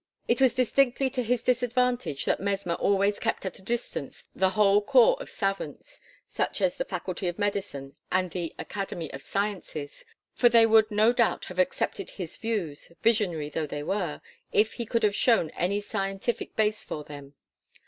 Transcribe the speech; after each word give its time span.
It 0.27 0.41
was 0.41 0.55
distinctly 0.55 1.11
to 1.11 1.21
his 1.21 1.43
disadvantage 1.43 2.25
that 2.25 2.39
Mesmer 2.39 2.73
always 2.73 3.19
kept 3.19 3.45
at 3.45 3.59
a 3.59 3.61
distance 3.61 4.23
the 4.35 4.49
whole 4.49 4.81
corps 4.81 5.15
of 5.21 5.29
savants 5.29 5.99
such 6.27 6.59
as 6.59 6.75
the 6.75 6.85
Faculty 6.85 7.27
of 7.27 7.37
Medicine 7.37 7.95
and 8.11 8.31
the 8.31 8.51
Academy 8.57 9.13
of 9.13 9.21
Sciences 9.21 10.03
for 10.33 10.49
they 10.49 10.65
would 10.65 10.89
no 10.89 11.13
doubt 11.13 11.45
have 11.45 11.59
accepted 11.59 12.09
his 12.09 12.35
views, 12.37 12.91
visionary 13.03 13.51
though 13.51 13.67
they 13.67 13.83
were, 13.83 14.21
if 14.51 14.73
he 14.73 14.87
could 14.87 15.03
have 15.03 15.13
shown 15.15 15.51
any 15.51 15.79
scientific 15.79 16.55
base 16.55 16.83
for 16.83 17.03
them. 17.03 17.35